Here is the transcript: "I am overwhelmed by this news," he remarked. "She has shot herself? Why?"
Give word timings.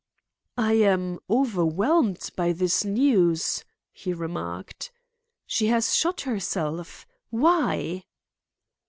"I 0.57 0.73
am 0.77 1.19
overwhelmed 1.29 2.31
by 2.35 2.53
this 2.53 2.83
news," 2.83 3.63
he 3.91 4.13
remarked. 4.13 4.91
"She 5.45 5.67
has 5.67 5.93
shot 5.93 6.21
herself? 6.21 7.05
Why?" 7.29 8.05